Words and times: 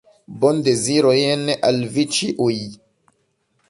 Bondezirojn 0.45 1.45
al 1.71 1.81
vi 1.93 2.09
ĉiuj! 2.17 2.61